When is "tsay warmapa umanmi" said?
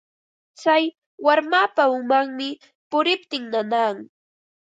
0.59-2.49